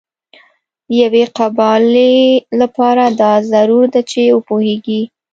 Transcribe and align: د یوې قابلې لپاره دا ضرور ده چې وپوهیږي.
د 0.87 0.89
یوې 1.01 1.23
قابلې 1.37 2.13
لپاره 2.61 3.03
دا 3.21 3.33
ضرور 3.51 3.83
ده 3.93 4.01
چې 4.11 4.21
وپوهیږي. 4.37 5.01